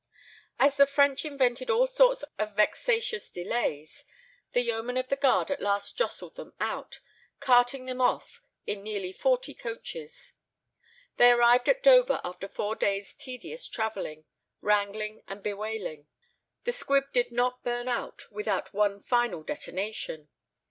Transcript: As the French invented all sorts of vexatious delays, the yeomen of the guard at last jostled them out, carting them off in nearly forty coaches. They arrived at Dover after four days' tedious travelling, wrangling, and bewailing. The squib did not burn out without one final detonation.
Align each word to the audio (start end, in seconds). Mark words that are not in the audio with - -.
As 0.57 0.77
the 0.77 0.87
French 0.87 1.25
invented 1.25 1.69
all 1.69 1.85
sorts 1.85 2.23
of 2.39 2.55
vexatious 2.55 3.29
delays, 3.29 4.03
the 4.51 4.61
yeomen 4.61 4.97
of 4.97 5.09
the 5.09 5.15
guard 5.15 5.51
at 5.51 5.61
last 5.61 5.95
jostled 5.95 6.37
them 6.37 6.55
out, 6.59 7.01
carting 7.39 7.85
them 7.85 8.01
off 8.01 8.41
in 8.65 8.81
nearly 8.81 9.11
forty 9.13 9.53
coaches. 9.53 10.33
They 11.17 11.29
arrived 11.29 11.69
at 11.69 11.83
Dover 11.83 12.19
after 12.23 12.47
four 12.47 12.75
days' 12.75 13.13
tedious 13.13 13.67
travelling, 13.67 14.25
wrangling, 14.59 15.21
and 15.27 15.43
bewailing. 15.43 16.07
The 16.63 16.71
squib 16.71 17.11
did 17.13 17.31
not 17.31 17.63
burn 17.63 17.87
out 17.87 18.23
without 18.31 18.73
one 18.73 19.03
final 19.03 19.43
detonation. 19.43 20.29